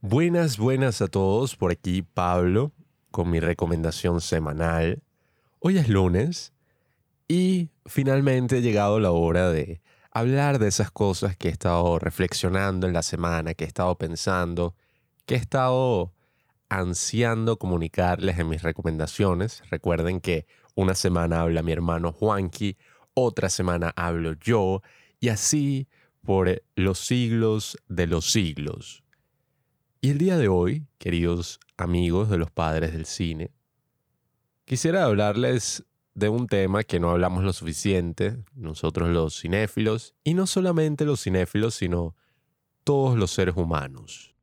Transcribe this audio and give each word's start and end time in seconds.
Buenas, 0.00 0.58
buenas 0.58 1.02
a 1.02 1.08
todos. 1.08 1.56
Por 1.56 1.72
aquí 1.72 2.02
Pablo 2.02 2.70
con 3.10 3.28
mi 3.30 3.40
recomendación 3.40 4.20
semanal. 4.20 5.02
Hoy 5.58 5.76
es 5.76 5.88
lunes 5.88 6.52
y 7.26 7.70
finalmente 7.84 8.58
ha 8.58 8.60
llegado 8.60 9.00
la 9.00 9.10
hora 9.10 9.50
de 9.50 9.80
hablar 10.12 10.60
de 10.60 10.68
esas 10.68 10.92
cosas 10.92 11.36
que 11.36 11.48
he 11.48 11.50
estado 11.50 11.98
reflexionando 11.98 12.86
en 12.86 12.92
la 12.92 13.02
semana, 13.02 13.54
que 13.54 13.64
he 13.64 13.66
estado 13.66 13.98
pensando, 13.98 14.76
que 15.26 15.34
he 15.34 15.38
estado 15.38 16.12
ansiando 16.68 17.58
comunicarles 17.58 18.38
en 18.38 18.50
mis 18.50 18.62
recomendaciones. 18.62 19.64
Recuerden 19.68 20.20
que 20.20 20.46
una 20.76 20.94
semana 20.94 21.40
habla 21.40 21.64
mi 21.64 21.72
hermano 21.72 22.12
Juanqui, 22.12 22.76
otra 23.14 23.48
semana 23.48 23.92
hablo 23.96 24.34
yo 24.34 24.80
y 25.18 25.30
así 25.30 25.88
por 26.22 26.62
los 26.76 27.00
siglos 27.00 27.76
de 27.88 28.06
los 28.06 28.30
siglos. 28.30 29.02
Y 30.08 30.12
el 30.12 30.16
día 30.16 30.38
de 30.38 30.48
hoy, 30.48 30.86
queridos 30.96 31.60
amigos 31.76 32.30
de 32.30 32.38
los 32.38 32.50
padres 32.50 32.94
del 32.94 33.04
cine, 33.04 33.52
quisiera 34.64 35.04
hablarles 35.04 35.84
de 36.14 36.30
un 36.30 36.46
tema 36.46 36.82
que 36.82 36.98
no 36.98 37.10
hablamos 37.10 37.44
lo 37.44 37.52
suficiente, 37.52 38.42
nosotros 38.54 39.10
los 39.10 39.38
cinéfilos, 39.38 40.14
y 40.24 40.32
no 40.32 40.46
solamente 40.46 41.04
los 41.04 41.22
cinéfilos, 41.22 41.74
sino 41.74 42.16
todos 42.84 43.18
los 43.18 43.32
seres 43.32 43.54
humanos. 43.54 44.34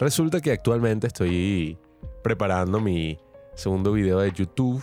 Resulta 0.00 0.40
que 0.40 0.50
actualmente 0.50 1.06
estoy 1.06 1.78
preparando 2.24 2.80
mi 2.80 3.20
segundo 3.54 3.92
video 3.92 4.18
de 4.18 4.32
YouTube, 4.32 4.82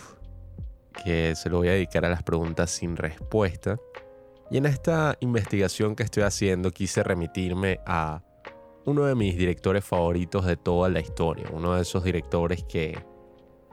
que 1.04 1.34
se 1.36 1.50
lo 1.50 1.58
voy 1.58 1.68
a 1.68 1.72
dedicar 1.72 2.06
a 2.06 2.08
las 2.08 2.22
preguntas 2.22 2.70
sin 2.70 2.96
respuesta. 2.96 3.76
Y 4.50 4.56
en 4.56 4.66
esta 4.66 5.16
investigación 5.20 5.94
que 5.94 6.02
estoy 6.02 6.22
haciendo 6.22 6.70
quise 6.70 7.02
remitirme 7.02 7.80
a 7.86 8.22
uno 8.86 9.04
de 9.04 9.14
mis 9.14 9.36
directores 9.36 9.84
favoritos 9.84 10.46
de 10.46 10.56
toda 10.56 10.88
la 10.88 11.00
historia, 11.00 11.46
uno 11.52 11.74
de 11.74 11.82
esos 11.82 12.02
directores 12.02 12.64
que 12.64 12.98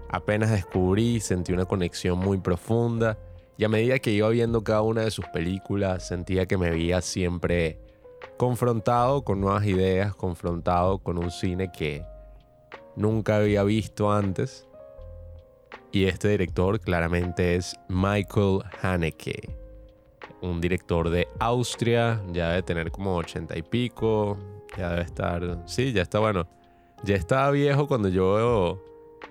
apenas 0.09 0.51
descubrí, 0.51 1.21
sentí 1.21 1.53
una 1.53 1.65
conexión 1.65 2.19
muy 2.19 2.39
profunda 2.39 3.17
y 3.57 3.63
a 3.63 3.69
medida 3.69 3.99
que 3.99 4.11
iba 4.11 4.27
viendo 4.27 4.65
cada 4.65 4.81
una 4.81 5.01
de 5.01 5.11
sus 5.11 5.25
películas 5.27 6.05
sentía 6.05 6.45
que 6.45 6.57
me 6.57 6.69
veía 6.69 7.01
siempre 7.01 7.79
confrontado 8.35 9.23
con 9.23 9.39
nuevas 9.39 9.65
ideas, 9.65 10.13
confrontado 10.13 10.99
con 10.99 11.17
un 11.17 11.31
cine 11.31 11.71
que 11.71 12.03
nunca 12.97 13.37
había 13.37 13.63
visto 13.63 14.11
antes. 14.11 14.67
Y 15.93 16.05
este 16.05 16.27
director 16.27 16.81
claramente 16.81 17.55
es 17.55 17.77
Michael 17.87 18.59
Haneke 18.81 19.64
un 20.41 20.61
director 20.61 21.09
de 21.09 21.27
Austria, 21.39 22.21
ya 22.31 22.49
debe 22.49 22.63
tener 22.63 22.91
como 22.91 23.15
ochenta 23.15 23.57
y 23.57 23.61
pico, 23.61 24.37
ya 24.77 24.89
debe 24.89 25.03
estar, 25.03 25.63
sí, 25.65 25.93
ya 25.93 26.01
está 26.01 26.19
bueno, 26.19 26.47
ya 27.03 27.15
estaba 27.15 27.51
viejo 27.51 27.87
cuando 27.87 28.09
yo 28.09 28.81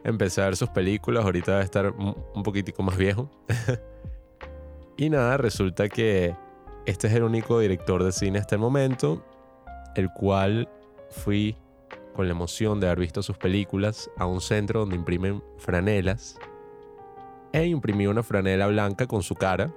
empecé 0.02 0.42
a 0.42 0.46
ver 0.46 0.56
sus 0.56 0.68
películas, 0.70 1.24
ahorita 1.24 1.52
debe 1.52 1.64
estar 1.64 1.90
un 1.90 2.42
poquitico 2.42 2.82
más 2.82 2.96
viejo. 2.96 3.30
y 4.96 5.10
nada, 5.10 5.36
resulta 5.36 5.88
que 5.88 6.34
este 6.86 7.06
es 7.06 7.14
el 7.14 7.22
único 7.22 7.60
director 7.60 8.02
de 8.02 8.12
cine 8.12 8.38
hasta 8.38 8.56
el 8.56 8.60
momento, 8.60 9.24
el 9.94 10.10
cual 10.12 10.68
fui 11.10 11.56
con 12.14 12.26
la 12.26 12.32
emoción 12.32 12.80
de 12.80 12.86
haber 12.86 13.00
visto 13.00 13.22
sus 13.22 13.36
películas 13.38 14.10
a 14.16 14.26
un 14.26 14.40
centro 14.40 14.80
donde 14.80 14.96
imprimen 14.96 15.42
franelas 15.58 16.38
e 17.52 17.66
imprimí 17.66 18.06
una 18.06 18.22
franela 18.22 18.66
blanca 18.66 19.06
con 19.06 19.22
su 19.22 19.34
cara 19.34 19.72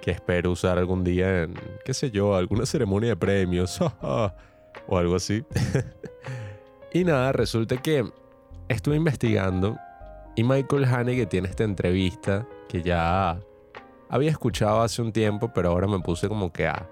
que 0.00 0.10
espero 0.10 0.50
usar 0.52 0.78
algún 0.78 1.04
día 1.04 1.44
en, 1.44 1.54
qué 1.84 1.94
sé 1.94 2.10
yo, 2.10 2.34
alguna 2.36 2.66
ceremonia 2.66 3.10
de 3.10 3.16
premios 3.16 3.80
o 4.02 4.98
algo 4.98 5.16
así. 5.16 5.44
y 6.92 7.04
nada, 7.04 7.32
resulta 7.32 7.76
que 7.76 8.04
estuve 8.68 8.96
investigando 8.96 9.76
y 10.34 10.44
Michael 10.44 10.84
Haneke 10.84 11.26
tiene 11.26 11.48
esta 11.48 11.64
entrevista 11.64 12.46
que 12.68 12.82
ya 12.82 13.40
había 14.08 14.30
escuchado 14.30 14.82
hace 14.82 15.00
un 15.02 15.12
tiempo, 15.12 15.50
pero 15.52 15.70
ahora 15.70 15.86
me 15.86 15.98
puse 16.00 16.28
como 16.28 16.52
que 16.52 16.66
a 16.66 16.88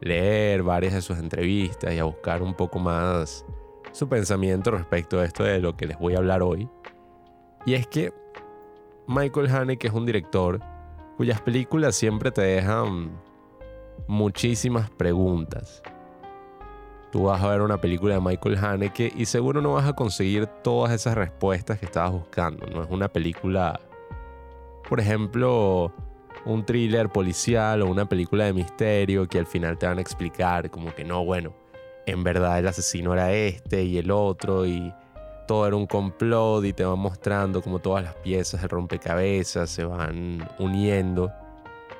leer 0.00 0.62
varias 0.62 0.94
de 0.94 1.02
sus 1.02 1.18
entrevistas 1.18 1.92
y 1.92 1.98
a 1.98 2.04
buscar 2.04 2.42
un 2.42 2.54
poco 2.54 2.78
más 2.78 3.44
su 3.92 4.08
pensamiento 4.08 4.70
respecto 4.70 5.20
a 5.20 5.24
esto 5.24 5.44
de 5.44 5.60
lo 5.60 5.76
que 5.76 5.86
les 5.86 5.98
voy 5.98 6.14
a 6.14 6.18
hablar 6.18 6.42
hoy. 6.42 6.68
Y 7.64 7.74
es 7.74 7.86
que 7.86 8.12
Michael 9.06 9.48
Haneke 9.48 9.88
es 9.88 9.92
un 9.92 10.06
director 10.06 10.60
cuyas 11.16 11.40
películas 11.40 11.96
siempre 11.96 12.30
te 12.30 12.42
dejan 12.42 13.10
muchísimas 14.06 14.90
preguntas. 14.90 15.82
Tú 17.10 17.24
vas 17.24 17.42
a 17.42 17.48
ver 17.48 17.62
una 17.62 17.80
película 17.80 18.14
de 18.14 18.20
Michael 18.20 18.58
Haneke 18.58 19.12
y 19.16 19.24
seguro 19.24 19.60
no 19.62 19.74
vas 19.74 19.88
a 19.88 19.94
conseguir 19.94 20.46
todas 20.46 20.92
esas 20.92 21.14
respuestas 21.14 21.78
que 21.78 21.86
estabas 21.86 22.12
buscando. 22.12 22.66
No 22.66 22.82
es 22.82 22.90
una 22.90 23.08
película, 23.08 23.80
por 24.88 25.00
ejemplo, 25.00 25.92
un 26.44 26.64
thriller 26.64 27.08
policial 27.08 27.82
o 27.82 27.86
una 27.86 28.06
película 28.06 28.44
de 28.44 28.52
misterio 28.52 29.26
que 29.26 29.38
al 29.38 29.46
final 29.46 29.78
te 29.78 29.86
van 29.86 29.98
a 29.98 30.00
explicar 30.00 30.70
como 30.70 30.94
que 30.94 31.04
no, 31.04 31.24
bueno, 31.24 31.54
en 32.06 32.22
verdad 32.22 32.58
el 32.58 32.68
asesino 32.68 33.12
era 33.12 33.32
este 33.32 33.82
y 33.82 33.98
el 33.98 34.10
otro 34.10 34.66
y 34.66 34.92
todo 35.46 35.66
era 35.66 35.76
un 35.76 35.86
complot 35.86 36.64
y 36.64 36.72
te 36.72 36.84
va 36.84 36.96
mostrando 36.96 37.62
como 37.62 37.78
todas 37.78 38.04
las 38.04 38.14
piezas 38.16 38.62
de 38.62 38.68
rompecabezas 38.68 39.70
se 39.70 39.84
van 39.84 40.48
uniendo. 40.58 41.30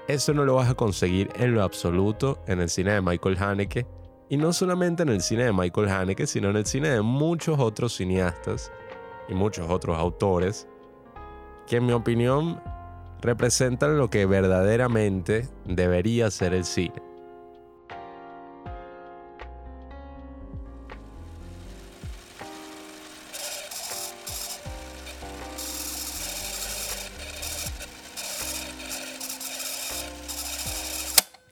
Eso 0.09 0.35
no 0.35 0.45
lo 0.45 0.55
vas 0.55 0.71
a 0.71 0.75
conseguir 0.75 1.31
en 1.37 1.55
lo 1.55 1.63
absoluto 1.63 2.39
en 2.47 2.61
el 2.61 2.69
cine 2.69 2.93
de 2.93 3.03
Michael 3.03 3.37
Haneke. 3.39 3.87
Y 4.29 4.37
no 4.37 4.53
solamente 4.53 5.03
en 5.03 5.09
el 5.09 5.21
cine 5.21 5.45
de 5.45 5.53
Michael 5.53 5.89
Haneke, 5.89 6.27
sino 6.27 6.51
en 6.51 6.57
el 6.57 6.67
cine 6.67 6.89
de 6.89 7.01
muchos 7.01 7.59
otros 7.59 7.97
cineastas 7.97 8.73
y 9.29 9.35
muchos 9.35 9.69
otros 9.71 9.97
autores 9.97 10.69
que 11.67 11.77
en 11.77 11.87
mi 11.87 11.93
opinión 11.93 12.61
representan 13.21 13.99
lo 13.99 14.09
que 14.09 14.27
verdaderamente 14.27 15.49
debería 15.65 16.31
ser 16.31 16.55
el 16.55 16.65
cine. 16.65 17.06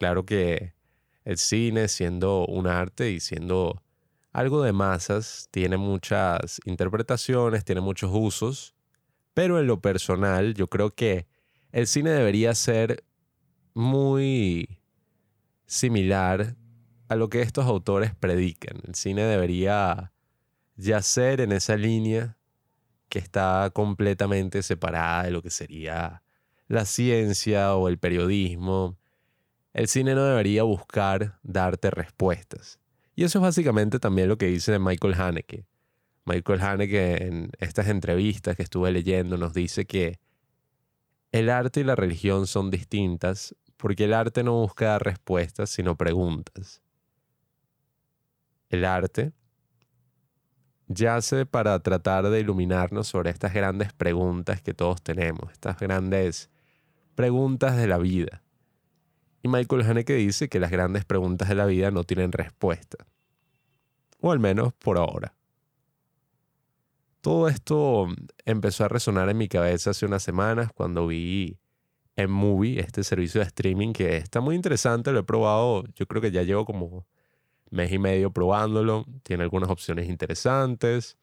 Claro 0.05 0.27
que 0.27 0.75
el 1.25 1.39
cine, 1.39 1.89
siendo 1.89 2.45
un 2.45 2.67
arte 2.67 3.11
y 3.11 3.21
siendo 3.21 3.83
algo 4.35 4.63
de 4.63 4.75
masas, 4.75 5.49
tiene 5.51 5.79
muchas 5.79 6.61
interpretaciones, 6.67 7.65
tiene 7.65 7.81
muchos 7.81 8.11
usos, 8.13 8.75
pero 9.33 9.59
en 9.59 9.67
lo 9.67 9.81
personal 9.81 10.53
yo 10.53 10.69
creo 10.69 10.95
que 10.95 11.27
el 11.73 11.87
cine 11.87 12.11
debería 12.11 12.55
ser 12.55 13.03
muy 13.73 14.79
similar 15.65 16.55
a 17.09 17.17
lo 17.17 17.31
que 17.31 17.41
estos 17.41 17.65
autores 17.65 18.15
predican. 18.15 18.83
El 18.87 18.97
cine 18.97 19.23
debería 19.23 20.13
yacer 20.77 21.41
en 21.41 21.51
esa 21.51 21.79
línea 21.79 22.37
que 23.09 23.21
está 23.21 23.71
completamente 23.73 24.63
separada 24.63 25.23
de 25.23 25.31
lo 25.31 25.41
que 25.41 25.49
sería 25.49 26.23
la 26.69 26.85
ciencia 26.85 27.75
o 27.75 27.89
el 27.89 27.97
periodismo 27.97 28.99
el 29.75 29.89
cine 29.89 30.15
no 30.15 30.25
debería 30.25 30.63
buscar 30.63 31.39
darte 31.43 31.91
respuestas. 31.91 32.79
Y 33.17 33.25
eso 33.25 33.39
es 33.39 33.43
básicamente 33.43 33.99
también 33.99 34.29
lo 34.29 34.39
que 34.39 34.47
dice 34.47 34.79
Michael 34.79 35.15
Haneke. 35.15 35.67
Michael 36.25 36.61
Haneke 36.61 37.27
en 37.27 37.51
estas 37.59 37.89
entrevistas 37.89 38.57
que 38.57 38.63
estuve 38.63 38.93
leyendo 38.93 39.37
nos 39.37 39.53
dice 39.53 39.85
que 39.85 40.21
el 41.33 41.51
arte 41.51 41.81
y 41.81 41.85
la 41.85 41.97
religión 41.97 42.47
son 42.47 42.71
distintas 42.71 43.57
porque 43.77 44.05
el 44.05 44.15
arte 44.15 44.45
no 44.45 44.53
busca 44.55 44.87
dar 44.87 45.03
respuestas, 45.03 45.71
sino 45.71 45.97
preguntas. 45.97 46.81
El 48.71 48.85
arte 48.85 49.33
yace 50.87 51.47
para 51.47 51.81
tratar 51.81 52.29
de 52.31 52.41
iluminarnos 52.41 53.09
sobre 53.09 53.31
estas 53.31 53.53
grandes 53.53 53.93
preguntas 53.93 54.63
que 54.63 54.73
todos 54.73 55.03
tenemos, 55.03 55.51
estas 55.51 55.81
grandes 55.81 56.49
preguntas 57.17 57.77
de 57.77 57.89
la 57.89 57.99
vida. 57.99 58.44
Y 59.45 59.49
Michael 59.49 59.83
Haneke 59.83 60.15
dice 60.15 60.49
que 60.49 60.59
las 60.59 60.71
grandes 60.71 61.05
preguntas 61.05 61.51
de 61.51 61.55
la 61.55 61.67
vida 61.67 61.91
no 61.91 62.05
tienen 62.05 62.33
respuesta. 62.33 63.07
O 64.21 64.33
al 64.33 64.41
menos 64.41 64.73
por 64.73 64.97
ahora. 64.97 65.35
Todo 67.21 67.49
esto 67.49 68.07
empezó 68.47 68.87
a 68.87 68.89
resonar 68.89 69.29
en 69.29 69.37
mi 69.37 69.47
cabeza 69.47 69.91
hace 69.91 70.07
unas 70.07 70.23
semanas 70.23 70.71
cuando 70.75 71.07
vi 71.09 71.59
en 72.17 72.31
Movie, 72.31 72.81
este 72.81 73.05
servicio 73.05 73.43
de 73.43 73.47
streaming 73.47 73.93
que 73.93 74.17
está 74.17 74.41
muy 74.41 74.57
interesante, 74.57 75.13
lo 75.13 75.19
he 75.19 75.25
probado, 75.25 75.85
yo 75.95 76.07
creo 76.07 76.23
que 76.23 76.31
ya 76.31 76.43
llevo 76.43 76.65
como 76.65 77.07
mes 77.69 77.93
y 77.93 77.99
medio 77.99 78.31
probándolo, 78.31 79.05
tiene 79.25 79.43
algunas 79.43 79.69
opciones 79.69 80.09
interesantes. 80.09 81.19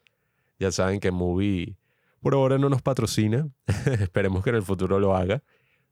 Ya 0.60 0.70
saben 0.70 1.00
que 1.00 1.10
Movie 1.10 1.76
por 2.20 2.34
ahora 2.34 2.56
no 2.56 2.68
nos 2.68 2.82
patrocina, 2.82 3.48
esperemos 3.98 4.44
que 4.44 4.50
en 4.50 4.56
el 4.56 4.62
futuro 4.62 5.00
lo 5.00 5.16
haga, 5.16 5.42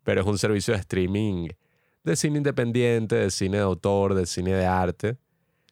pero 0.04 0.20
es 0.20 0.26
un 0.28 0.38
servicio 0.38 0.74
de 0.74 0.78
streaming 0.78 1.48
de 2.04 2.16
cine 2.16 2.38
independiente, 2.38 3.16
de 3.16 3.30
cine 3.30 3.58
de 3.58 3.62
autor, 3.62 4.14
de 4.14 4.26
cine 4.26 4.52
de 4.52 4.66
arte, 4.66 5.18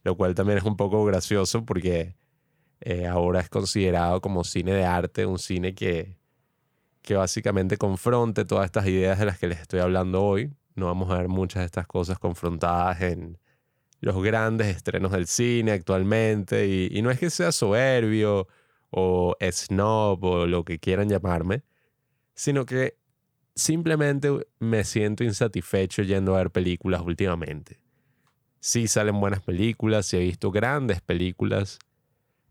lo 0.04 0.16
cual 0.16 0.34
también 0.34 0.58
es 0.58 0.64
un 0.64 0.76
poco 0.76 1.04
gracioso 1.04 1.64
porque 1.64 2.16
eh, 2.80 3.06
ahora 3.06 3.40
es 3.40 3.48
considerado 3.48 4.20
como 4.20 4.44
cine 4.44 4.72
de 4.72 4.84
arte, 4.84 5.26
un 5.26 5.38
cine 5.38 5.74
que, 5.74 6.16
que 7.02 7.14
básicamente 7.14 7.76
confronte 7.76 8.44
todas 8.44 8.66
estas 8.66 8.86
ideas 8.86 9.18
de 9.18 9.26
las 9.26 9.38
que 9.38 9.48
les 9.48 9.60
estoy 9.60 9.80
hablando 9.80 10.22
hoy. 10.22 10.52
No 10.74 10.86
vamos 10.86 11.10
a 11.10 11.16
ver 11.18 11.28
muchas 11.28 11.62
de 11.62 11.66
estas 11.66 11.86
cosas 11.86 12.18
confrontadas 12.18 13.00
en 13.00 13.38
los 14.00 14.22
grandes 14.22 14.68
estrenos 14.68 15.10
del 15.10 15.26
cine 15.26 15.72
actualmente. 15.72 16.68
Y, 16.68 16.88
y 16.92 17.02
no 17.02 17.10
es 17.10 17.18
que 17.18 17.30
sea 17.30 17.50
soberbio 17.50 18.46
o 18.90 19.36
snob 19.50 20.24
o 20.24 20.46
lo 20.46 20.64
que 20.64 20.78
quieran 20.78 21.08
llamarme, 21.08 21.64
sino 22.34 22.64
que 22.64 22.97
simplemente 23.58 24.30
me 24.60 24.84
siento 24.84 25.24
insatisfecho 25.24 26.02
yendo 26.02 26.34
a 26.34 26.38
ver 26.38 26.50
películas 26.50 27.00
últimamente. 27.00 27.80
Sí 28.60 28.86
salen 28.86 29.20
buenas 29.20 29.42
películas, 29.42 30.06
sí 30.06 30.16
he 30.16 30.20
visto 30.20 30.52
grandes 30.52 31.00
películas, 31.00 31.80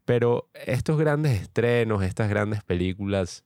pero 0.03 0.49
estos 0.53 0.97
grandes 0.97 1.41
estrenos, 1.41 2.03
estas 2.03 2.29
grandes 2.29 2.61
películas, 2.61 3.45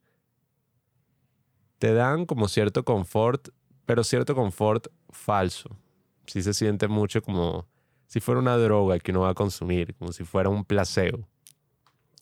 te 1.77 1.93
dan 1.93 2.25
como 2.25 2.47
cierto 2.47 2.83
confort, 2.83 3.49
pero 3.85 4.03
cierto 4.03 4.33
confort 4.33 4.87
falso. 5.09 5.77
Sí 6.25 6.41
se 6.41 6.53
siente 6.55 6.87
mucho 6.87 7.21
como 7.21 7.67
si 8.07 8.19
fuera 8.19 8.41
una 8.41 8.57
droga 8.57 8.97
que 8.99 9.11
uno 9.11 9.21
va 9.21 9.29
a 9.29 9.35
consumir, 9.35 9.95
como 9.95 10.11
si 10.13 10.23
fuera 10.23 10.49
un 10.49 10.65
placebo. 10.65 11.27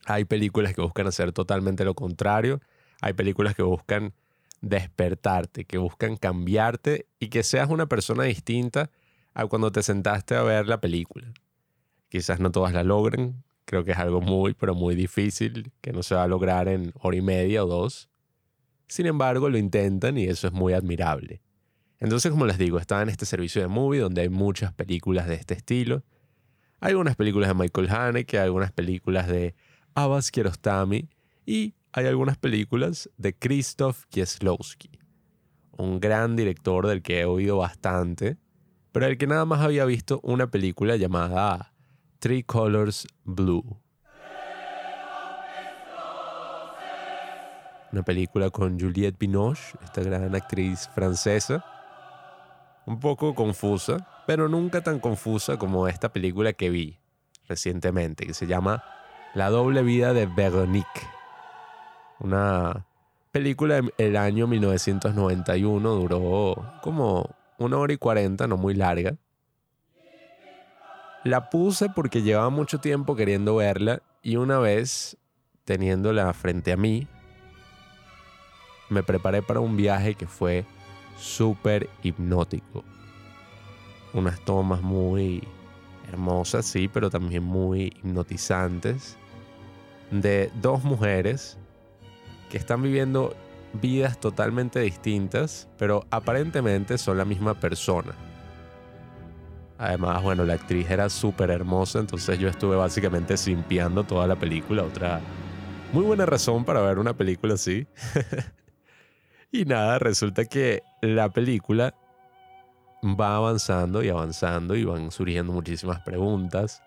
Hay 0.06 0.25
películas 0.25 0.74
que 0.74 0.81
buscan 0.81 1.07
hacer 1.07 1.31
totalmente 1.31 1.85
lo 1.85 1.94
contrario. 1.94 2.59
Hay 3.01 3.13
películas 3.13 3.56
que 3.56 3.63
buscan 3.63 4.13
despertarte, 4.61 5.65
que 5.65 5.77
buscan 5.77 6.17
cambiarte 6.17 7.07
y 7.19 7.29
que 7.29 7.44
seas 7.44 7.69
una 7.69 7.88
persona 7.88 8.23
distinta 8.23 8.89
a 9.33 9.45
cuando 9.45 9.71
te 9.71 9.83
sentaste 9.83 10.35
a 10.35 10.44
ver 10.44 10.67
la 10.67 10.81
película. 10.81 11.31
Quizás 12.09 12.39
no 12.39 12.51
todas 12.51 12.73
la 12.73 12.83
logren, 12.83 13.44
creo 13.65 13.83
que 13.83 13.91
es 13.91 13.97
algo 13.97 14.21
muy, 14.21 14.53
pero 14.53 14.73
muy 14.73 14.95
difícil, 14.95 15.71
que 15.81 15.94
no 15.94 16.03
se 16.03 16.15
va 16.15 16.23
a 16.23 16.27
lograr 16.27 16.67
en 16.67 16.91
hora 16.95 17.17
y 17.17 17.21
media 17.21 17.63
o 17.63 17.67
dos. 17.67 18.09
Sin 18.88 19.06
embargo, 19.06 19.50
lo 19.50 19.57
intentan 19.57 20.17
y 20.17 20.25
eso 20.25 20.47
es 20.47 20.53
muy 20.53 20.73
admirable. 20.73 21.41
Entonces, 22.00 22.31
como 22.31 22.45
les 22.45 22.57
digo, 22.57 22.79
estaba 22.79 23.03
en 23.03 23.09
este 23.09 23.25
servicio 23.25 23.61
de 23.61 23.67
movie 23.67 24.00
donde 24.00 24.21
hay 24.21 24.29
muchas 24.29 24.73
películas 24.73 25.27
de 25.27 25.35
este 25.35 25.53
estilo. 25.53 26.03
Hay 26.79 26.91
algunas 26.91 27.15
películas 27.15 27.50
de 27.50 27.53
Michael 27.53 27.89
Haneke, 27.89 28.39
algunas 28.39 28.71
películas 28.71 29.27
de 29.27 29.53
Abbas 29.94 30.31
Kiarostami 30.31 31.09
y 31.45 31.75
hay 31.91 32.06
algunas 32.06 32.38
películas 32.38 33.09
de 33.18 33.33
Krzysztof 33.33 34.06
Kieslowski, 34.09 35.00
un 35.77 36.00
gran 36.00 36.36
director 36.36 36.88
del 36.88 37.01
que 37.01 37.21
he 37.21 37.25
oído 37.25 37.57
bastante, 37.57 38.38
pero 38.91 39.07
el 39.07 39.18
que 39.18 39.27
nada 39.27 39.45
más 39.45 39.62
había 39.62 39.86
visto 39.86 40.19
una 40.24 40.47
película 40.47 40.95
llamada 40.97 41.74
Three 42.19 42.44
Colors 42.44 43.07
Blue. 43.24 43.81
Una 47.92 48.03
película 48.03 48.51
con 48.51 48.80
Juliette 48.80 49.18
Binoche, 49.18 49.75
esta 49.83 50.03
gran 50.03 50.35
actriz 50.35 50.88
francesa. 50.94 51.65
Un 52.85 53.00
poco 53.00 53.33
confusa, 53.33 54.07
pero 54.27 54.47
nunca 54.47 54.81
tan 54.81 55.00
confusa 55.00 55.57
como 55.57 55.88
esta 55.88 56.13
película 56.13 56.53
que 56.53 56.69
vi 56.69 57.00
recientemente, 57.47 58.27
que 58.27 58.35
se 58.35 58.45
llama 58.45 58.83
La 59.33 59.50
doble 59.50 59.81
vida 59.81 60.13
de 60.13 60.27
Veronique 60.27 61.19
una 62.19 62.86
película 63.31 63.81
del 63.98 64.18
año 64.18 64.48
1991, 64.48 65.89
duró 65.92 66.74
como 66.81 67.30
una 67.57 67.77
hora 67.77 67.94
y 67.94 67.98
cuarenta, 67.98 68.48
no 68.48 68.57
muy 68.57 68.74
larga. 68.74 69.16
La 71.24 71.50
puse 71.50 71.89
porque 71.89 72.21
llevaba 72.21 72.50
mucho 72.50 72.80
tiempo 72.80 73.16
queriendo 73.16 73.56
verla 73.57 74.01
y 74.24 74.38
una 74.38 74.60
vez 74.60 75.18
teniéndola 75.66 76.33
frente 76.33 76.71
a 76.71 76.77
mí, 76.77 77.07
me 78.89 79.04
preparé 79.04 79.44
para 79.44 79.60
un 79.60 79.77
viaje 79.77 80.16
que 80.16 80.25
fue 80.25 80.66
súper 81.16 81.88
hipnótico. 82.01 82.83
Unas 84.13 84.39
tomas 84.45 84.81
muy 84.81 85.48
hermosas, 86.07 86.66
sí, 86.66 86.88
pero 86.88 87.12
también 87.12 87.44
muy 87.44 87.94
hipnotizantes, 87.98 89.16
de 90.10 90.51
dos 90.56 90.83
mujeres 90.83 91.58
que 92.49 92.57
están 92.57 92.81
viviendo 92.81 93.35
vidas 93.73 94.19
totalmente 94.19 94.79
distintas, 94.79 95.67
pero 95.77 96.05
aparentemente 96.09 96.97
son 96.97 97.17
la 97.17 97.25
misma 97.25 97.53
persona. 97.53 98.13
Además, 99.77 100.21
bueno, 100.23 100.43
la 100.43 100.55
actriz 100.55 100.89
era 100.89 101.09
súper 101.09 101.51
hermosa, 101.51 101.99
entonces 101.99 102.37
yo 102.37 102.49
estuve 102.49 102.75
básicamente 102.75 103.37
simpiando 103.37 104.03
toda 104.03 104.27
la 104.27 104.35
película. 104.35 104.83
Otra 104.83 105.21
muy 105.93 106.03
buena 106.03 106.25
razón 106.25 106.65
para 106.65 106.81
ver 106.81 106.99
una 106.99 107.15
película 107.15 107.53
así. 107.53 107.87
y 109.51 109.65
nada, 109.65 109.97
resulta 109.97 110.45
que 110.45 110.83
la 111.01 111.29
película 111.29 111.95
va 113.03 113.37
avanzando 113.37 114.03
y 114.03 114.09
avanzando 114.09 114.75
y 114.75 114.83
van 114.83 115.11
surgiendo 115.11 115.53
muchísimas 115.53 116.01
preguntas. 116.01 116.83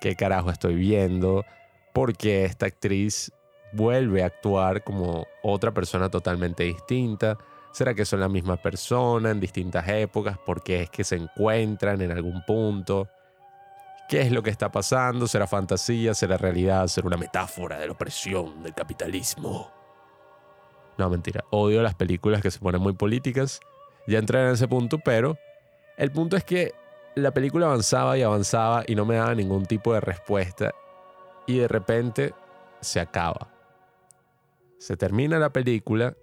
¿Qué 0.00 0.16
carajo 0.16 0.50
estoy 0.50 0.74
viendo? 0.74 1.44
¿Por 1.94 2.16
qué 2.16 2.44
esta 2.44 2.66
actriz 2.66 3.32
vuelve 3.72 4.22
a 4.22 4.26
actuar 4.26 4.82
como 4.84 5.26
otra 5.42 5.72
persona 5.72 6.08
totalmente 6.08 6.64
distinta? 6.64 7.38
¿Será 7.72 7.94
que 7.94 8.06
son 8.06 8.20
la 8.20 8.28
misma 8.28 8.56
persona 8.56 9.30
en 9.30 9.40
distintas 9.40 9.86
épocas? 9.88 10.38
¿Por 10.38 10.62
qué 10.62 10.82
es 10.82 10.90
que 10.90 11.04
se 11.04 11.16
encuentran 11.16 12.00
en 12.00 12.10
algún 12.10 12.42
punto? 12.46 13.08
¿Qué 14.08 14.22
es 14.22 14.32
lo 14.32 14.42
que 14.42 14.50
está 14.50 14.70
pasando? 14.70 15.26
¿Será 15.26 15.46
fantasía? 15.46 16.14
¿Será 16.14 16.38
realidad? 16.38 16.86
¿Será 16.86 17.08
una 17.08 17.16
metáfora 17.16 17.78
de 17.78 17.86
la 17.86 17.92
opresión 17.92 18.62
del 18.62 18.72
capitalismo? 18.72 19.70
No, 20.96 21.10
mentira. 21.10 21.44
Odio 21.50 21.82
las 21.82 21.94
películas 21.94 22.40
que 22.40 22.50
se 22.50 22.60
ponen 22.60 22.80
muy 22.80 22.94
políticas. 22.94 23.60
Ya 24.06 24.18
entré 24.18 24.40
en 24.40 24.54
ese 24.54 24.68
punto, 24.68 24.98
pero 24.98 25.36
el 25.96 26.12
punto 26.12 26.36
es 26.36 26.44
que 26.44 26.72
la 27.16 27.32
película 27.32 27.66
avanzaba 27.66 28.16
y 28.16 28.22
avanzaba 28.22 28.84
y 28.86 28.94
no 28.94 29.04
me 29.04 29.16
daba 29.16 29.34
ningún 29.34 29.66
tipo 29.66 29.92
de 29.92 30.00
respuesta. 30.00 30.72
Y 31.46 31.58
de 31.58 31.68
repente 31.68 32.32
se 32.80 33.00
acaba. 33.00 33.55
Se 34.78 34.96
termina 34.96 35.38
la 35.38 35.52
película, 35.52 36.16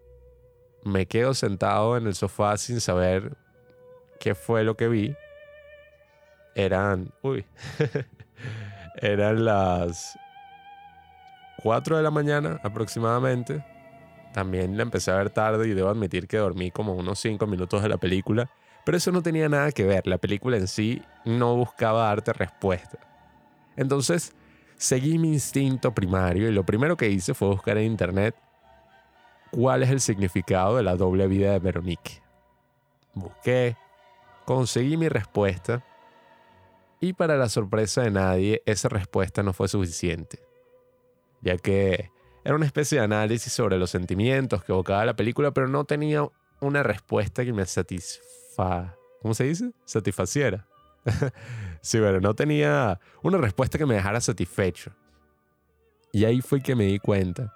me 0.83 1.05
quedo 1.07 1.33
sentado 1.33 1.97
en 1.97 2.07
el 2.07 2.15
sofá 2.15 2.57
sin 2.57 2.81
saber 2.81 3.35
qué 4.19 4.35
fue 4.35 4.63
lo 4.63 4.75
que 4.77 4.87
vi. 4.87 5.15
Eran, 6.55 7.11
uy, 7.23 7.45
eran 8.97 9.43
las 9.43 10.17
4 11.63 11.97
de 11.97 12.03
la 12.03 12.11
mañana 12.11 12.59
aproximadamente. 12.63 13.65
También 14.33 14.77
la 14.77 14.83
empecé 14.83 15.11
a 15.11 15.15
ver 15.15 15.29
tarde 15.29 15.67
y 15.67 15.73
debo 15.73 15.89
admitir 15.89 16.27
que 16.27 16.37
dormí 16.37 16.71
como 16.71 16.93
unos 16.93 17.19
5 17.19 17.47
minutos 17.47 17.81
de 17.81 17.89
la 17.89 17.97
película. 17.97 18.49
Pero 18.85 18.97
eso 18.97 19.11
no 19.11 19.23
tenía 19.23 19.47
nada 19.49 19.71
que 19.71 19.85
ver. 19.85 20.05
La 20.07 20.17
película 20.17 20.57
en 20.57 20.67
sí 20.67 21.01
no 21.25 21.55
buscaba 21.55 22.07
darte 22.07 22.33
respuesta. 22.33 22.99
Entonces, 23.77 24.35
seguí 24.83 25.17
mi 25.17 25.29
instinto 25.29 25.93
primario 25.93 26.49
y 26.49 26.51
lo 26.51 26.65
primero 26.65 26.97
que 26.97 27.07
hice 27.07 27.33
fue 27.33 27.47
buscar 27.47 27.77
en 27.77 27.85
internet 27.85 28.35
cuál 29.49 29.81
es 29.81 29.89
el 29.89 30.01
significado 30.01 30.75
de 30.75 30.83
la 30.83 30.97
doble 30.97 31.25
vida 31.27 31.53
de 31.53 31.59
Veronique. 31.59 32.21
Busqué, 33.13 33.77
conseguí 34.43 34.97
mi 34.97 35.07
respuesta 35.07 35.85
y 36.99 37.13
para 37.13 37.37
la 37.37 37.47
sorpresa 37.47 38.01
de 38.01 38.11
nadie 38.11 38.61
esa 38.65 38.89
respuesta 38.89 39.41
no 39.41 39.53
fue 39.53 39.69
suficiente, 39.69 40.39
ya 41.39 41.57
que 41.57 42.11
era 42.43 42.55
una 42.55 42.65
especie 42.65 42.97
de 42.97 43.05
análisis 43.05 43.53
sobre 43.53 43.77
los 43.77 43.89
sentimientos 43.89 44.65
que 44.65 44.73
evocaba 44.73 45.05
la 45.05 45.15
película, 45.15 45.51
pero 45.51 45.69
no 45.69 45.85
tenía 45.85 46.27
una 46.59 46.83
respuesta 46.83 47.45
que 47.45 47.53
me 47.53 47.65
satisfa... 47.65 48.97
¿Cómo 49.21 49.33
se 49.33 49.45
dice? 49.45 49.71
Satisfaciera. 49.85 50.67
sí, 51.81 51.97
pero 51.99 52.21
no 52.21 52.33
tenía 52.33 52.99
una 53.21 53.37
respuesta 53.37 53.77
que 53.77 53.85
me 53.85 53.95
dejara 53.95 54.21
satisfecho. 54.21 54.91
Y 56.11 56.25
ahí 56.25 56.41
fue 56.41 56.61
que 56.61 56.75
me 56.75 56.85
di 56.85 56.99
cuenta 56.99 57.53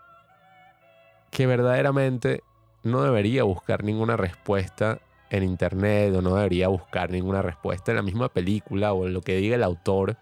que 1.31 1.45
verdaderamente 1.45 2.41
no 2.83 3.03
debería 3.03 3.43
buscar 3.43 3.83
ninguna 3.83 4.17
respuesta 4.17 4.99
en 5.29 5.43
internet 5.43 6.15
o 6.15 6.21
no 6.21 6.35
debería 6.35 6.69
buscar 6.69 7.11
ninguna 7.11 7.41
respuesta 7.41 7.91
en 7.91 7.97
la 7.97 8.01
misma 8.01 8.29
película 8.29 8.93
o 8.93 9.05
en 9.05 9.13
lo 9.13 9.21
que 9.21 9.35
diga 9.35 9.55
el 9.55 9.63
autor, 9.63 10.17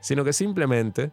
sino 0.00 0.24
que 0.24 0.32
simplemente 0.32 1.12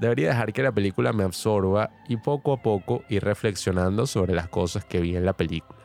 debería 0.00 0.28
dejar 0.28 0.52
que 0.52 0.62
la 0.62 0.72
película 0.72 1.12
me 1.12 1.24
absorba 1.24 1.90
y 2.08 2.16
poco 2.16 2.52
a 2.54 2.62
poco 2.62 3.04
ir 3.08 3.22
reflexionando 3.22 4.06
sobre 4.06 4.34
las 4.34 4.48
cosas 4.48 4.84
que 4.84 5.00
vi 5.00 5.16
en 5.16 5.26
la 5.26 5.34
película. 5.34 5.78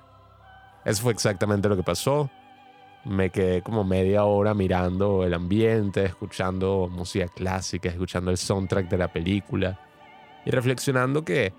Eso 0.85 1.03
fue 1.03 1.11
exactamente 1.11 1.67
lo 1.67 1.75
que 1.75 1.83
pasó 1.83 2.31
me 3.07 3.29
quedé 3.29 3.61
como 3.61 3.83
media 3.83 4.25
hora 4.25 4.53
mirando 4.53 5.23
el 5.23 5.33
ambiente, 5.33 6.03
escuchando 6.03 6.89
música 6.91 7.27
clásica, 7.27 7.89
escuchando 7.89 8.31
el 8.31 8.37
soundtrack 8.37 8.89
de 8.89 8.97
la 8.97 9.07
película 9.07 9.79
y 10.45 10.51
reflexionando 10.51 11.23
que 11.23 11.53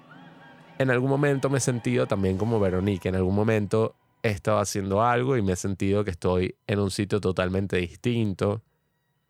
en 0.78 0.90
algún 0.90 1.10
momento 1.10 1.50
me 1.50 1.58
he 1.58 1.60
sentido 1.60 2.06
también 2.06 2.38
como 2.38 2.60
Veronique, 2.60 3.08
en 3.08 3.16
algún 3.16 3.34
momento 3.34 3.94
he 4.22 4.30
estado 4.30 4.58
haciendo 4.58 5.02
algo 5.02 5.36
y 5.36 5.42
me 5.42 5.52
he 5.52 5.56
sentido 5.56 6.04
que 6.04 6.10
estoy 6.10 6.56
en 6.66 6.78
un 6.78 6.90
sitio 6.90 7.20
totalmente 7.20 7.76
distinto, 7.76 8.62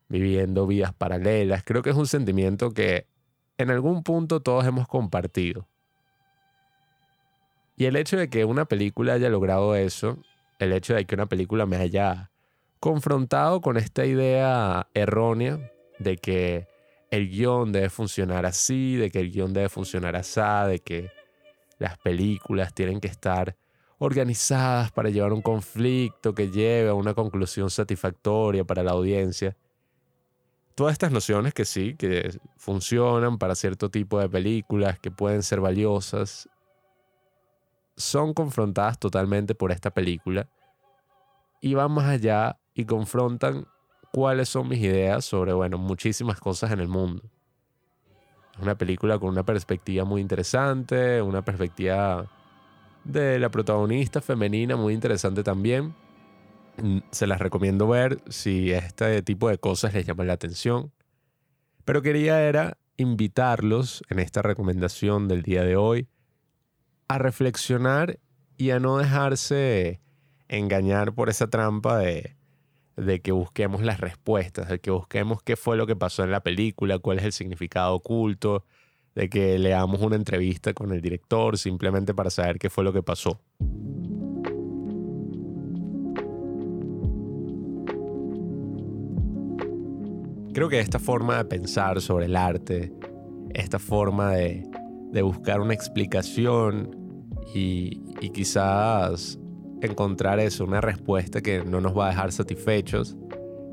viviendo 0.09 0.67
vidas 0.67 0.93
paralelas. 0.93 1.63
Creo 1.65 1.83
que 1.83 1.91
es 1.91 1.97
un 1.97 2.07
sentimiento 2.07 2.71
que 2.71 3.07
en 3.59 3.71
algún 3.71 4.03
punto 4.03 4.41
todos 4.41 4.67
hemos 4.67 4.89
compartido. 4.89 5.67
Y 7.77 7.85
el 7.85 7.97
hecho 7.97 8.17
de 8.17 8.29
que 8.29 8.45
una 8.45 8.65
película 8.65 9.13
haya 9.13 9.29
logrado 9.29 9.77
eso, 9.77 10.19
el 10.59 10.73
hecho 10.73 10.95
de 10.95 11.05
que 11.05 11.15
una 11.15 11.27
película 11.27 11.67
me 11.67 11.77
haya 11.77 12.31
confrontado 12.81 13.61
con 13.61 13.77
esta 13.77 14.05
idea 14.07 14.89
errónea 14.95 15.73
de 15.99 16.17
que 16.17 16.69
el 17.11 17.29
guion 17.29 17.73
debe 17.73 17.91
funcionar 17.91 18.47
así, 18.47 18.97
de 18.97 19.11
que 19.11 19.21
el 19.21 19.31
guion 19.31 19.53
debe 19.53 19.69
funcionar 19.69 20.17
así, 20.17 20.41
de 20.69 20.81
que 20.81 21.11
las 21.79 21.99
películas 21.99 22.75
tienen 22.75 23.01
que 23.01 23.09
estar 23.09 23.57
organizadas 23.99 24.93
para 24.93 25.11
llevar 25.11 25.33
un 25.33 25.43
conflicto 25.43 26.35
que 26.35 26.51
lleve 26.51 26.91
a 26.91 26.95
una 26.95 27.15
conclusión 27.15 27.71
satisfactoria 27.71 28.65
para 28.65 28.83
la 28.83 28.93
audiencia. 28.93 29.57
Todas 30.75 30.93
estas 30.93 31.11
nociones 31.11 31.55
que 31.55 31.65
sí, 31.65 31.97
que 31.97 32.39
funcionan 32.57 33.39
para 33.39 33.57
cierto 33.57 33.91
tipo 33.91 34.21
de 34.21 34.29
películas, 34.29 35.01
que 35.01 35.11
pueden 35.11 35.43
ser 35.43 35.61
valiosas, 35.61 36.49
son 37.99 38.33
confrontadas 38.33 38.99
totalmente 38.99 39.55
por 39.55 39.73
esta 39.73 39.91
película 39.91 40.49
y 41.61 41.75
van 41.75 41.91
más 41.93 42.07
allá 42.07 42.59
y 42.73 42.85
confrontan 42.85 43.67
cuáles 44.13 44.49
son 44.49 44.69
mis 44.69 44.79
ideas 44.79 45.25
sobre, 45.25 45.53
bueno, 45.53 45.77
muchísimas 45.77 46.39
cosas 46.41 46.71
en 46.71 46.81
el 46.81 46.89
mundo. 46.89 47.25
Es 48.55 48.63
una 48.63 48.79
película 48.79 49.19
con 49.19 49.31
una 49.31 49.45
perspectiva 49.45 50.05
muy 50.05 50.23
interesante, 50.23 51.21
una 51.21 51.45
perspectiva 51.45 52.27
de 53.05 53.39
la 53.39 53.51
protagonista 53.51 54.21
femenina 54.21 54.77
muy 54.77 54.95
interesante 54.95 55.43
también. 55.43 55.95
Mm, 56.77 56.99
se 57.11 57.27
las 57.27 57.41
recomiendo 57.41 57.89
ver 57.89 58.21
si 58.29 58.71
este 58.71 59.23
tipo 59.23 59.49
de 59.49 59.59
cosas 59.59 59.93
les 59.93 60.07
llaman 60.07 60.29
la 60.29 60.35
atención. 60.35 60.93
Pero 61.85 62.01
quería 62.01 62.43
era 62.43 62.79
invitarlos 62.97 64.05
en 64.09 64.21
esta 64.21 64.43
recomendación 64.43 65.27
del 65.27 65.43
día 65.43 65.65
de 65.65 65.77
hoy 65.77 66.09
a 67.09 67.19
reflexionar 67.19 68.19
y 68.57 68.71
a 68.71 68.81
no 68.81 68.99
dejarse 68.99 70.01
engañar 70.49 71.13
por 71.15 71.29
esa 71.29 71.49
trampa 71.49 71.99
de, 71.99 72.37
de 72.97 73.21
que 73.21 73.33
busquemos 73.33 73.83
las 73.83 74.01
respuestas, 74.01 74.69
de 74.69 74.81
que 74.81 74.91
busquemos 74.91 75.43
qué 75.43 75.57
fue 75.57 75.77
lo 75.77 75.87
que 75.87 75.97
pasó 75.97 76.25
en 76.25 76.31
la 76.31 76.43
película, 76.43 76.99
cuál 76.99 77.19
es 77.19 77.25
el 77.25 77.33
significado 77.33 77.95
oculto, 77.95 78.65
de 79.15 79.29
que 79.29 79.59
leamos 79.59 80.01
una 80.01 80.17
entrevista 80.17 80.75
con 80.75 80.93
el 80.93 81.01
director 81.01 81.59
simplemente 81.59 82.15
para 82.15 82.31
saber 82.31 82.59
qué 82.59 82.71
fue 82.71 82.85
lo 82.85 82.93
que 82.93 83.03
pasó. 83.03 83.41
Creo 90.59 90.69
que 90.69 90.81
esta 90.81 90.99
forma 90.99 91.37
de 91.37 91.45
pensar 91.45 92.01
sobre 92.01 92.27
el 92.27 92.35
arte, 92.35 92.93
esta 93.55 93.79
forma 93.79 94.33
de, 94.33 94.65
buscar 95.23 95.61
una 95.61 95.73
explicación 95.73 96.98
y, 97.55 98.01
quizás 98.33 99.39
encontrar 99.81 100.41
eso, 100.41 100.65
una 100.65 100.81
respuesta 100.81 101.41
que 101.41 101.65
no 101.65 101.81
nos 101.81 101.97
va 101.97 102.07
a 102.07 102.11
dejar 102.11 102.33
satisfechos, 102.33 103.17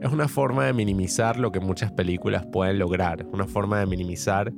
es 0.02 0.12
una 0.12 0.28
forma 0.28 0.66
de 0.66 0.74
minimizar 0.74 1.38
lo 1.38 1.52
que 1.52 1.60
muchas 1.60 1.92
películas 1.92 2.46
pueden 2.46 2.80
lograr, 2.80 3.26
una 3.32 3.48
forma 3.48 3.80
de 3.80 3.86
minimizar 3.86 4.54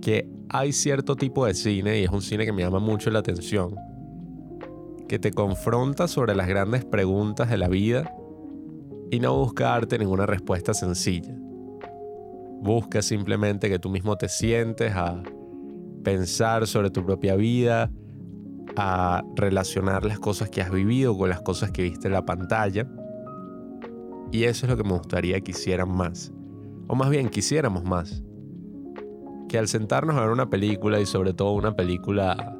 que 0.00 0.28
hay 0.48 0.72
cierto 0.72 1.16
tipo 1.16 1.44
de 1.44 1.54
cine, 1.54 2.00
y 2.00 2.04
es 2.04 2.10
un 2.10 2.22
cine 2.22 2.46
que 2.46 2.52
me 2.52 2.62
llama 2.62 2.78
mucho 2.78 3.10
la 3.10 3.18
atención, 3.18 3.76
que 5.06 5.18
te 5.18 5.32
confronta 5.32 6.08
sobre 6.08 6.34
las 6.34 6.48
grandes 6.48 6.84
preguntas 6.84 7.50
de 7.50 7.58
la 7.58 7.68
vida 7.68 8.14
y 9.10 9.20
no 9.20 9.36
busca 9.36 9.64
darte 9.64 9.98
ninguna 9.98 10.24
respuesta 10.24 10.72
sencilla. 10.72 11.34
Busca 12.62 13.02
simplemente 13.02 13.68
que 13.68 13.78
tú 13.78 13.90
mismo 13.90 14.16
te 14.16 14.28
sientes 14.28 14.92
a 14.94 15.22
pensar 16.04 16.66
sobre 16.66 16.90
tu 16.90 17.04
propia 17.04 17.34
vida, 17.34 17.90
relacionar 19.36 20.04
las 20.04 20.18
cosas 20.18 20.50
que 20.50 20.62
has 20.62 20.70
vivido 20.70 21.16
con 21.16 21.28
las 21.28 21.40
cosas 21.40 21.70
que 21.70 21.82
viste 21.82 22.08
en 22.08 22.14
la 22.14 22.24
pantalla. 22.24 22.86
Y 24.32 24.44
eso 24.44 24.66
es 24.66 24.70
lo 24.70 24.76
que 24.76 24.84
me 24.84 24.92
gustaría 24.92 25.40
que 25.40 25.50
hicieran 25.50 25.90
más. 25.90 26.32
O 26.88 26.94
más 26.94 27.10
bien, 27.10 27.28
quisiéramos 27.28 27.84
más. 27.84 28.22
Que 29.48 29.58
al 29.58 29.68
sentarnos 29.68 30.16
a 30.16 30.20
ver 30.20 30.30
una 30.30 30.48
película 30.50 31.00
y 31.00 31.06
sobre 31.06 31.32
todo 31.32 31.52
una 31.52 31.74
película 31.74 32.56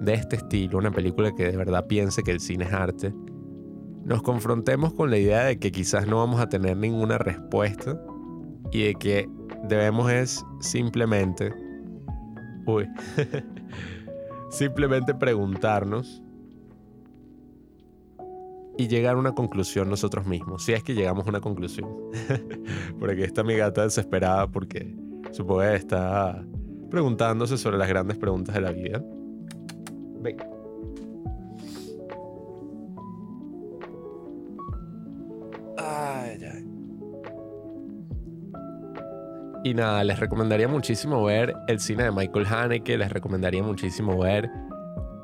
de 0.00 0.14
este 0.14 0.36
estilo, 0.36 0.78
una 0.78 0.90
película 0.90 1.32
que 1.34 1.50
de 1.50 1.56
verdad 1.56 1.86
piense 1.86 2.22
que 2.22 2.32
el 2.32 2.40
cine 2.40 2.64
es 2.64 2.72
arte, 2.72 3.14
nos 4.04 4.22
confrontemos 4.22 4.94
con 4.94 5.10
la 5.10 5.18
idea 5.18 5.44
de 5.44 5.58
que 5.58 5.70
quizás 5.70 6.06
no 6.08 6.16
vamos 6.16 6.40
a 6.40 6.48
tener 6.48 6.76
ninguna 6.76 7.18
respuesta 7.18 8.00
y 8.72 8.84
de 8.84 8.94
que 8.94 9.28
debemos 9.68 10.10
es 10.10 10.44
simplemente... 10.60 11.52
Uy. 12.66 12.88
Simplemente 14.52 15.14
preguntarnos 15.14 16.22
y 18.76 18.86
llegar 18.86 19.14
a 19.14 19.18
una 19.18 19.32
conclusión 19.32 19.88
nosotros 19.88 20.26
mismos, 20.26 20.62
si 20.62 20.74
es 20.74 20.82
que 20.82 20.94
llegamos 20.94 21.26
a 21.26 21.30
una 21.30 21.40
conclusión. 21.40 21.88
porque 23.00 23.24
esta 23.24 23.42
mi 23.42 23.56
gata 23.56 23.84
desesperada 23.84 24.46
porque 24.48 24.94
supongo 25.30 25.60
que 25.60 25.74
está 25.74 26.44
preguntándose 26.90 27.56
sobre 27.56 27.78
las 27.78 27.88
grandes 27.88 28.18
preguntas 28.18 28.54
de 28.54 28.60
la 28.60 28.72
vida. 28.72 29.02
Ven. 30.20 30.36
Y 39.64 39.74
nada, 39.74 40.02
les 40.02 40.18
recomendaría 40.18 40.66
muchísimo 40.66 41.22
ver 41.22 41.54
el 41.68 41.78
cine 41.78 42.04
de 42.04 42.10
Michael 42.10 42.46
Haneke, 42.46 42.98
les 42.98 43.12
recomendaría 43.12 43.62
muchísimo 43.62 44.18
ver 44.18 44.50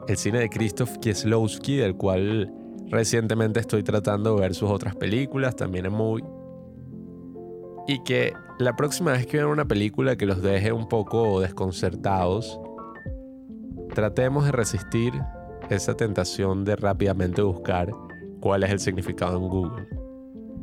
el 0.07 0.17
cine 0.17 0.39
de 0.39 0.49
Krzysztof 0.49 0.99
Kieslowski, 0.99 1.77
del 1.77 1.97
cual 1.97 2.53
recientemente 2.91 3.61
estoy 3.61 3.83
tratando 3.83 4.35
de 4.35 4.41
ver 4.41 4.55
sus 4.55 4.71
otras 4.71 4.97
películas, 4.97 5.57
también 5.57 5.87
es 5.87 5.93
muy... 5.93 6.25
Y 7.89 8.03
que 8.05 8.33
la 8.59 8.77
próxima 8.77 9.13
vez 9.13 9.27
que 9.27 9.39
vean 9.39 9.49
una 9.49 9.65
película 9.65 10.17
que 10.17 10.27
los 10.27 10.43
deje 10.43 10.73
un 10.73 10.89
poco 10.89 11.41
desconcertados, 11.41 12.61
tratemos 13.95 14.45
de 14.45 14.53
resistir 14.53 15.13
esa 15.71 15.95
tentación 15.95 16.65
de 16.65 16.77
rápidamente 16.77 17.43
buscar 17.43 17.91
cuál 18.41 18.63
es 18.63 18.71
el 18.71 18.79
significado 18.79 19.37
en 19.39 19.49
Google, 19.49 19.89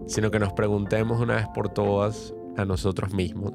sino 0.07 0.31
que 0.31 0.39
nos 0.39 0.53
preguntemos 0.53 1.19
una 1.19 1.35
vez 1.35 1.47
por 1.53 1.69
todas 1.69 2.34
a 2.57 2.65
nosotros 2.65 3.13
mismos, 3.13 3.53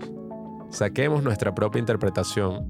saquemos 0.70 1.22
nuestra 1.22 1.54
propia 1.54 1.80
interpretación. 1.80 2.68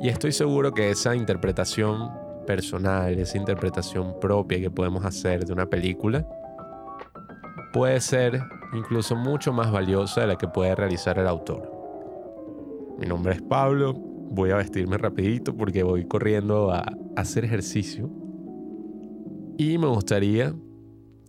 Y 0.00 0.08
estoy 0.08 0.32
seguro 0.32 0.72
que 0.72 0.90
esa 0.90 1.14
interpretación 1.14 2.10
personal, 2.46 3.18
esa 3.18 3.38
interpretación 3.38 4.18
propia 4.20 4.60
que 4.60 4.70
podemos 4.70 5.04
hacer 5.04 5.44
de 5.44 5.52
una 5.52 5.66
película, 5.66 6.26
puede 7.72 8.00
ser 8.00 8.42
incluso 8.72 9.16
mucho 9.16 9.52
más 9.52 9.70
valiosa 9.70 10.22
de 10.22 10.26
la 10.28 10.36
que 10.36 10.48
puede 10.48 10.74
realizar 10.74 11.18
el 11.18 11.26
autor. 11.26 11.70
Mi 12.98 13.06
nombre 13.06 13.34
es 13.34 13.42
Pablo, 13.42 13.94
voy 13.94 14.50
a 14.50 14.56
vestirme 14.56 14.98
rapidito 14.98 15.56
porque 15.56 15.82
voy 15.82 16.06
corriendo 16.06 16.70
a 16.70 16.84
hacer 17.16 17.44
ejercicio. 17.44 18.10
Y 19.58 19.76
me 19.78 19.86
gustaría 19.88 20.54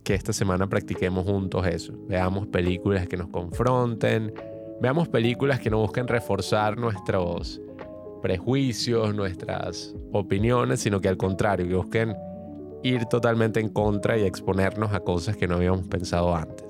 que 0.03 0.13
esta 0.13 0.33
semana 0.33 0.67
practiquemos 0.67 1.25
juntos 1.25 1.65
eso. 1.67 1.93
Veamos 2.07 2.47
películas 2.47 3.07
que 3.07 3.17
nos 3.17 3.27
confronten, 3.27 4.33
veamos 4.81 5.07
películas 5.07 5.59
que 5.59 5.69
no 5.69 5.79
busquen 5.79 6.07
reforzar 6.07 6.77
nuestros 6.77 7.61
prejuicios, 8.21 9.13
nuestras 9.15 9.95
opiniones, 10.11 10.79
sino 10.79 11.01
que 11.01 11.09
al 11.09 11.17
contrario, 11.17 11.67
que 11.67 11.75
busquen 11.75 12.15
ir 12.83 13.05
totalmente 13.05 13.59
en 13.59 13.69
contra 13.69 14.17
y 14.17 14.23
exponernos 14.23 14.93
a 14.93 15.01
cosas 15.01 15.37
que 15.37 15.47
no 15.47 15.55
habíamos 15.55 15.87
pensado 15.87 16.35
antes. 16.35 16.65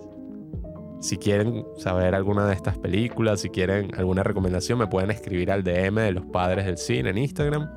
Si 1.00 1.18
quieren 1.18 1.66
saber 1.78 2.14
alguna 2.14 2.46
de 2.46 2.54
estas 2.54 2.78
películas, 2.78 3.42
si 3.42 3.50
quieren 3.50 3.90
alguna 3.98 4.24
recomendación, 4.24 4.78
me 4.78 4.88
pueden 4.88 5.10
escribir 5.10 5.52
al 5.52 5.64
DM 5.64 5.96
de 5.96 6.12
los 6.12 6.26
padres 6.26 6.66
del 6.66 6.78
cine 6.78 7.10
en 7.10 7.18
Instagram. 7.18 7.70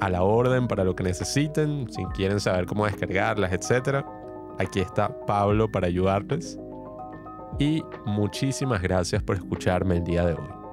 A 0.00 0.10
la 0.10 0.24
orden 0.24 0.66
para 0.66 0.84
lo 0.84 0.96
que 0.96 1.04
necesiten, 1.04 1.86
si 1.90 2.04
quieren 2.06 2.40
saber 2.40 2.66
cómo 2.66 2.84
descargarlas, 2.84 3.52
etc. 3.52 4.04
Aquí 4.58 4.80
está 4.80 5.14
Pablo 5.26 5.70
para 5.70 5.86
ayudarles. 5.86 6.58
Y 7.58 7.82
muchísimas 8.04 8.82
gracias 8.82 9.22
por 9.22 9.36
escucharme 9.36 9.96
el 9.96 10.04
día 10.04 10.26
de 10.26 10.34
hoy. 10.34 10.65